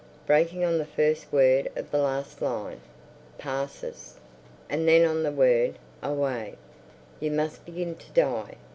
_Breaking 0.25 0.65
on 0.65 0.79
the 0.79 0.85
first 0.87 1.31
word 1.31 1.69
of 1.75 1.91
the 1.91 1.99
last 1.99 2.41
line, 2.41 2.81
Passes. 3.37 4.15
And 4.67 4.87
then 4.87 5.05
on 5.07 5.21
the 5.21 5.31
word, 5.31 5.77
Away, 6.01 6.55
you 7.19 7.29
must 7.29 7.63
begin 7.67 7.93
to 7.97 8.09
die... 8.11 8.55